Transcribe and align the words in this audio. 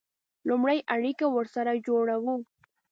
لومړی 0.47 0.79
اړیکه 0.95 1.25
ورسره 1.35 1.71
جوړوو. 1.87 2.35